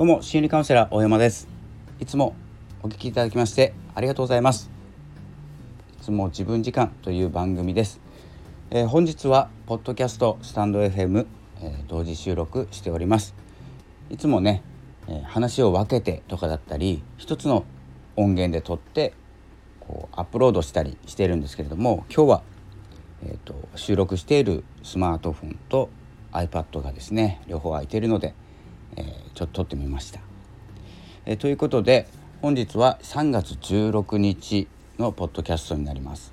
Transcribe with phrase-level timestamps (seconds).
[0.00, 1.46] どうも心理カウンセラー大山です。
[2.00, 2.34] いつも
[2.82, 4.70] お聞きいただきましてありがとうございます。
[6.00, 8.00] いつも自分時間という番組です、
[8.70, 11.26] えー、本日はポッドキャストスタンド FM、
[11.60, 13.34] えー、同時収録しております。
[14.08, 14.62] いつもね、
[15.06, 17.66] えー、話を分けてとかだったり一つの
[18.16, 19.12] 音源で撮って
[19.80, 22.42] こうアップロードしたりしているんですけれども今日は、
[23.22, 25.90] えーと、と収録しているスマートフォンと
[26.32, 28.32] iPad がですね両方空いているので
[28.96, 30.20] えー、ちょっと撮ってみました。
[31.26, 32.08] えー、ということで
[32.42, 36.32] 本日は3月16日のポッドキャストになります。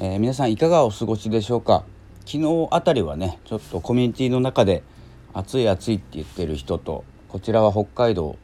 [0.00, 1.84] えー、皆さんいかがお過ごしでしょうか？
[2.26, 4.82] 昨日あたりはねちょっとコミュニティの中で
[5.32, 8.38] 暑い暑いって言ってる人とこちらは北海道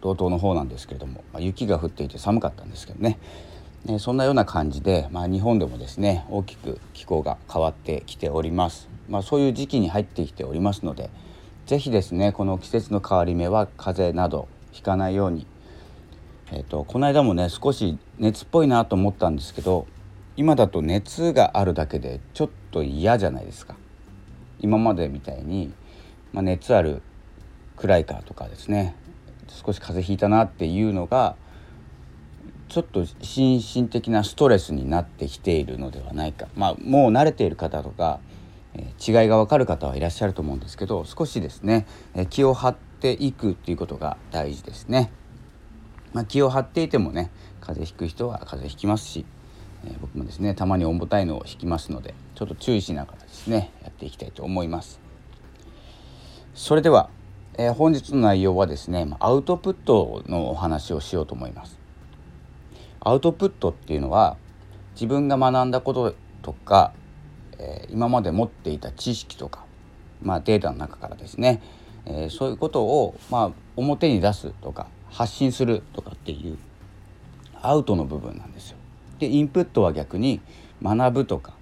[0.00, 3.18] 道東の方なんですけれども、まあ、雪が降っていて寒かったんですけどね、
[3.88, 11.08] え、そんなような感じで、まあ、日本でもですね大きく気候が変わってきております、まあ、そういう時期に入ってきておりますので、
[11.72, 15.46] 是非ですねこの季節の変わり目は風邪などひかないように、
[16.50, 19.86] えーと、この間もね少し熱っぽいなと思ったんですけど
[20.36, 23.74] 今だと熱があるだけでちょっと嫌じゃないですか。
[24.60, 25.72] 今までみたいに、
[26.34, 27.00] まあ、熱ある
[27.78, 28.94] くらいかとかですね
[29.48, 31.36] 少し風邪ひいたなっていうのが
[32.68, 36.48] ちょっと心身的なストレスになってきているのではないか。
[36.54, 38.20] まあもう慣れている方とか
[38.74, 41.86] 違いが分かる方はいらっしゃると思うんですけど少しですね
[42.30, 45.12] 気を張っていくっていうことが大事ですね。
[46.12, 49.24] まあ、気を張っていてもね風邪ひく人は風邪ひきますし、
[49.86, 55.00] え、僕もですねたまに重たいのを引きますのでちょっと注意しながらですねやっていきたいと思います。
[56.54, 57.08] それでは、
[57.56, 61.78] えー、本日の内容はですねアウトプットのお話をしようと思います。
[63.00, 64.36] アウトプットっていうのは
[64.94, 66.92] 自分が学んだこととか
[67.62, 69.64] え今まで持っていた知識とか、
[70.20, 71.62] まあ、データの中からですね、
[72.06, 76.58] え、そういうことを、まあ、表に出すとか発信するとかっていう
[77.60, 78.76] アウトの部分なんですよ。
[79.18, 80.40] でインプットは逆に
[80.82, 81.52] 学ぶとか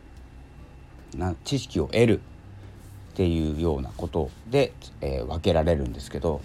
[1.15, 6.41] な知識を得るっていうようなことで、えー、分けられるんですけど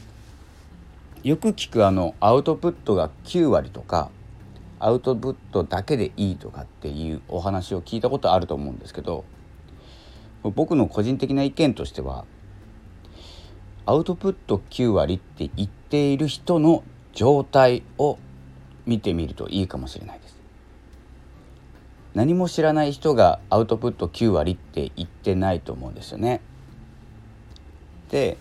[1.24, 4.10] よく聞くあのアウトプットが9割とか
[4.80, 9.24] アウトプットだけでいいとかっていうお話を聞いたことあると思うんですけど
[10.52, 12.26] 僕の個人的な意見としては
[13.86, 16.84] アウトプット9割って言っている人の
[17.14, 18.18] 状態を
[18.86, 20.36] 見てみるといいかもしれないです。
[22.16, 26.42] 何も知らない人がアウトプット9割って言ってないと思うんですよね。
[28.10, 28.38] で、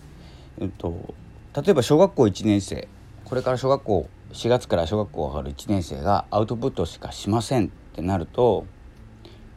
[0.59, 1.13] えっと、
[1.55, 2.87] 例えば小学校1年生
[3.25, 8.65] これから小学校4月から小学校上がる1年生がアウトプットしかしませんってなると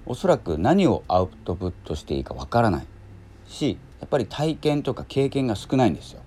[0.08, 2.86] おそらく何をアウトプットしていいかわからない
[3.46, 6.22] しやっぱり体験とか経験が少ないんですよ。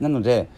[0.00, 0.48] なので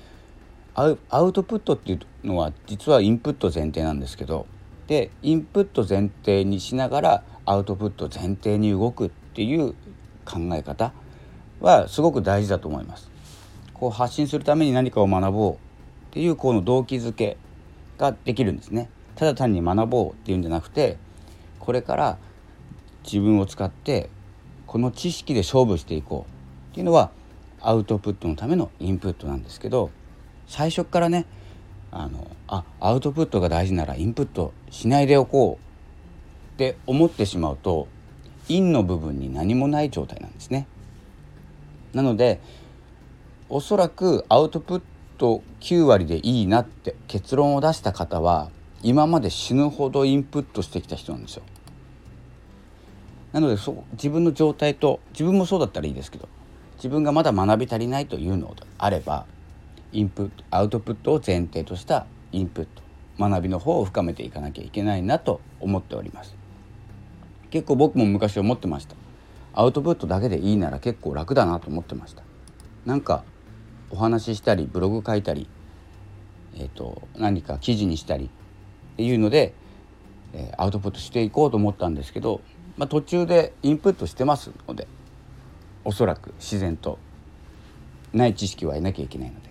[0.75, 0.87] ア
[1.23, 4.47] ウトプットっていうのは実はインプット前提なんですけど
[4.89, 9.75] でインプット前提にしながらアウトプット前提に動くっていう
[10.25, 10.93] 考え方
[11.61, 13.11] はすごく大事だと思います。
[13.73, 15.57] こう発信するために何かを学ぼうっ
[16.11, 17.37] ていうこの動機づけ
[17.99, 18.91] ができるんですね。
[19.15, 20.97] ただ単に学ぼうっていうんじゃなくて
[21.59, 22.19] これから
[23.05, 24.11] 自分を使って
[24.67, 27.11] この知識で勝負していこうっていうのは
[27.61, 29.91] アウトプットのためのインプットなんですけど
[30.47, 31.27] 最初からね
[31.91, 37.89] あのあアウトプットが大事ならインプットしないでおこうって思ってしまうと
[38.49, 40.67] インの部分に何もない状態なんですね。
[41.93, 42.41] なので
[43.49, 44.83] おそらくアウトプッ
[45.17, 48.51] ト9割でいいなって結論を出した方は
[48.83, 51.43] 今まで死ぬほどインプットしてきた人なんですよ。
[53.33, 56.29] なのでそ自分の状態と自分もそうだったらいいですけど
[56.77, 59.27] 自分がまだ学び足りないというのであれば
[59.93, 62.83] インプットアウトプットを前提としたインプット
[63.19, 66.37] 学びの方を深めていかなきゃいけないなと思っております。
[67.51, 68.95] 結構僕も昔思ってました。
[69.55, 72.23] アウトプットだけでいいなら結構楽だなと思ってました。
[72.87, 73.25] なんか
[73.91, 75.49] お話ししたりブログ書いたり
[76.55, 78.31] えーと何か記事にしたり
[78.99, 79.55] いうので、
[80.35, 82.41] え、アウトプットしていこうと思ったんですけど
[82.79, 84.87] まあ、途中でインプットしてますので
[85.85, 86.99] おそらく自然と
[88.13, 89.51] ない知識は得なきゃいけないので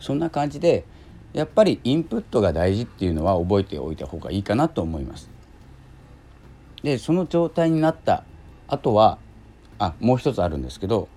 [0.00, 0.84] そんな感じで
[1.32, 5.30] やっぱりインプットが大事っていうのは覚えておいた方がいいかなと思います。
[6.82, 8.24] でその状態になった
[8.68, 9.18] あとは
[9.78, 11.08] あもう一つあるんですけど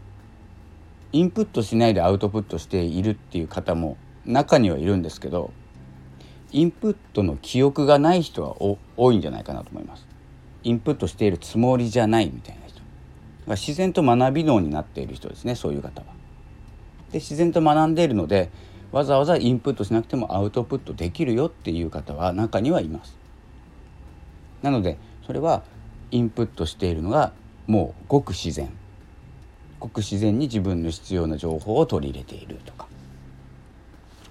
[1.11, 5.51] インプットしないでアウトプットしているっていう方も中にはいるんですけど
[6.55, 8.55] インプットの記憶がない人は
[8.95, 10.07] 多いんじゃないかなと思います。
[10.63, 12.81] インプットしているつもりじゃないみたいな人
[13.49, 16.07] 自然と学び脳になっている人ですねそういう方は。
[17.11, 18.51] で自然と学んでいるので
[18.93, 23.17] わざわざインプットしなくてもアウトプットできるよっていう方は中にはいます
[24.61, 24.97] なので
[25.27, 25.63] それは
[26.11, 27.33] インプットしているのが
[27.67, 28.71] もうごく自然
[29.81, 32.87] ごく自然に自分の必要な情報を取り入れているとか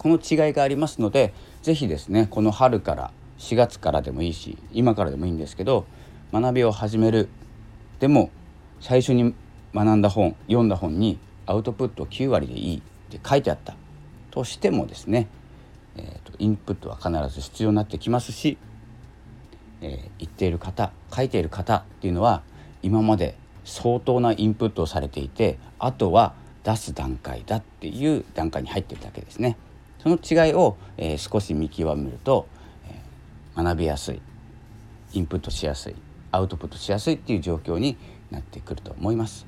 [0.04, 5.86] この違いがありますので是非ですねこの春から4月からでもいいし今からでもいいんですけど
[6.30, 7.30] 学びを始める
[8.00, 8.28] でも
[8.80, 9.34] 最初に
[9.74, 12.80] 学んだ本読んだ本にアウトプット9割でいいっ
[13.10, 13.76] て書いてあった
[14.30, 15.26] としてもですね、
[15.96, 18.58] えーと、インプットは必ず必要になってきますし、
[19.80, 22.42] えー、言っている方書いている方っていうのは
[22.82, 29.56] 今まで相当なインプットをされていてあとは出す段階だっていう段階に入ってるだけですね。
[30.04, 32.46] その違いを、えー、少し見極めると、
[32.86, 34.20] えー、学びやすい
[35.14, 35.94] インプットしやすい
[36.30, 37.96] アウトプットしやすいっていう状況に
[38.30, 39.46] なってくると思います。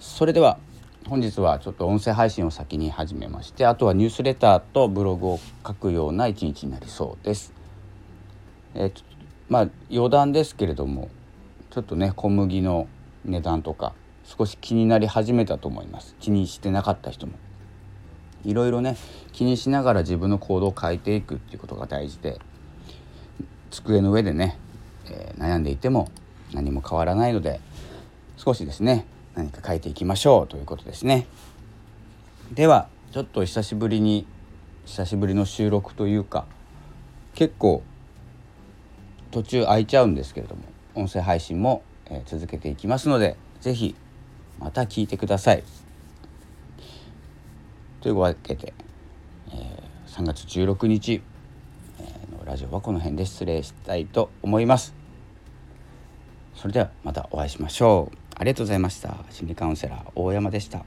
[0.00, 0.58] それでは
[1.08, 7.52] 本日はちょっと音声配信を先に始めましてあとはニュースレターとブログを書くような一日になりそうです。
[8.74, 9.02] えー、
[9.50, 11.10] まあ余談ですけれども
[11.68, 12.88] ちょっとね小麦の
[13.26, 13.92] 値段とか
[14.24, 17.34] 少し気になり始めたと思います気にしてなかった人も
[18.44, 18.96] いろいろね
[19.32, 22.38] 気にしながら自分の行動を変えていくっていうことが大事で
[23.70, 24.58] 机の上でね、
[25.06, 26.08] えー、悩んでいても
[26.52, 27.60] 何も変わらないので
[28.36, 31.26] 少しですね何か書いていきましょうということですね
[32.52, 34.26] ではちょっと久しぶりに
[34.86, 36.46] 久しぶりの収録というか
[37.34, 37.82] 結構
[39.30, 40.62] 途中空いちゃうんですけれども
[40.94, 43.96] 音声配信も、え、続けていきますので是非
[44.60, 45.83] また聞いてください。
[48.04, 48.74] というわけで、
[49.50, 51.22] えー、3月16日、
[51.98, 54.94] えー、のラジオはこの辺で失礼したいと思います。
[56.54, 58.16] それではまたお会いしましょう。
[58.34, 59.24] ありがとうございました。
[59.30, 60.84] 心理カウンセラー大山でした。